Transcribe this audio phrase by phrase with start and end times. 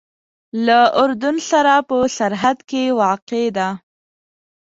[0.65, 3.69] له اردن سره په سرحد کې واقع ده.